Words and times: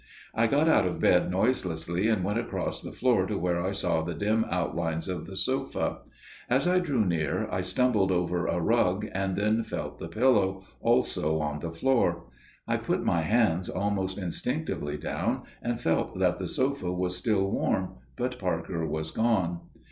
I 0.33 0.47
got 0.47 0.67
out 0.67 0.87
of 0.87 0.99
bed 0.99 1.29
noiselessly, 1.29 2.07
and 2.07 2.23
went 2.23 2.39
across 2.39 2.81
the 2.81 2.91
floor 2.91 3.27
to 3.27 3.37
where 3.37 3.61
I 3.61 3.69
saw 3.69 4.01
the 4.01 4.15
dim 4.15 4.45
outlines 4.49 5.07
of 5.07 5.27
the 5.27 5.35
sofa. 5.35 5.99
As 6.49 6.65
I 6.67 6.79
drew 6.79 7.05
near 7.05 7.47
I 7.51 7.61
stumbled 7.61 8.11
over 8.11 8.47
a 8.47 8.59
rug, 8.59 9.05
and 9.11 9.35
then 9.35 9.61
felt 9.63 9.99
the 9.99 10.07
pillow, 10.07 10.63
also 10.79 11.37
on 11.37 11.59
the 11.59 11.71
floor. 11.71 12.23
I 12.67 12.77
put 12.77 13.03
my 13.03 13.21
hands 13.21 13.69
almost 13.69 14.17
instinctively 14.17 14.97
down, 14.97 15.43
and 15.61 15.79
felt 15.79 16.17
that 16.17 16.39
the 16.39 16.47
sofa 16.47 16.91
was 16.91 17.15
still 17.15 17.51
warm, 17.51 17.97
but 18.17 18.39
Parker 18.39 18.87
was 18.87 19.11
gone. 19.11 19.59